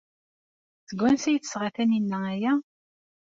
[0.89, 2.53] Seg wansi ay d-tesɣa Taninna aya?